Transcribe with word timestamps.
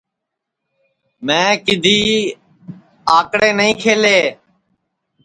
میں 1.25 1.49
کِدھی 1.65 1.99
اکڑے 3.17 3.49
نائی 3.57 3.73
کھیلے 3.81 4.19